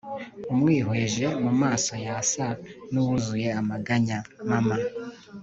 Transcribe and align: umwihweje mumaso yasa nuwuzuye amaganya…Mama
umwihweje 0.51 1.25
mumaso 1.43 1.93
yasa 2.05 2.45
nuwuzuye 2.91 3.49
amaganya…Mama 3.61 4.77